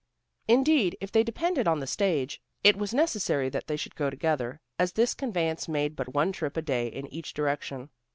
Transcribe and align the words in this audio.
Indeed, 0.47 0.97
if 0.99 1.11
they 1.11 1.23
depended 1.23 1.67
on 1.67 1.79
the 1.79 1.85
stage, 1.85 2.41
it 2.63 2.75
was 2.75 2.91
necessary 2.91 3.49
that 3.49 3.67
they 3.67 3.77
should 3.77 3.93
go 3.95 4.09
together, 4.09 4.59
as 4.79 4.93
this 4.93 5.13
conveyance 5.13 5.67
made 5.67 5.95
but 5.95 6.15
one 6.15 6.31
trip 6.31 6.57
a 6.57 6.61
day 6.63 6.87
in 6.87 7.05
each 7.13 7.35
direction. 7.35 7.91